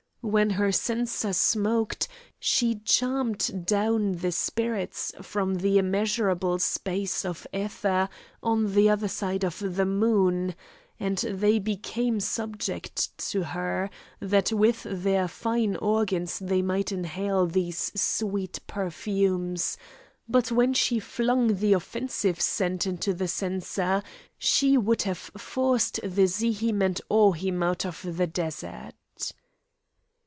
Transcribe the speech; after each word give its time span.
When 0.23 0.51
her 0.51 0.71
censer 0.71 1.33
smoked, 1.33 2.07
she 2.39 2.75
charmed 2.85 3.65
down 3.65 4.11
the 4.11 4.31
spirits 4.31 5.11
from 5.19 5.55
the 5.55 5.79
immeasurable 5.79 6.59
space 6.59 7.25
of 7.25 7.47
ether 7.51 8.07
on 8.43 8.73
the 8.75 8.87
other 8.87 9.07
side 9.07 9.43
of 9.43 9.75
the 9.75 9.85
moon, 9.87 10.53
and 10.99 11.17
they 11.17 11.57
became 11.57 12.19
subject 12.19 13.17
to 13.31 13.43
her, 13.45 13.89
that 14.19 14.51
with 14.51 14.83
their 14.83 15.27
fine 15.27 15.75
organs 15.77 16.37
they 16.37 16.61
might 16.61 16.91
inhale 16.91 17.47
these 17.47 17.91
sweet 17.99 18.59
perfumes, 18.67 19.75
but 20.29 20.51
when 20.51 20.75
she 20.75 20.99
flung 20.99 21.55
the 21.55 21.73
offensive 21.73 22.39
scent 22.39 22.85
into 22.85 23.15
the 23.15 23.27
censer, 23.27 24.03
she 24.37 24.77
would 24.77 25.01
have 25.01 25.31
forced 25.35 25.99
the 26.03 26.27
Zihim 26.27 26.83
and 26.83 27.01
Ohim 27.09 27.63
out 27.63 27.87
of 27.87 28.05
the 28.17 28.27
desert. 28.27 28.93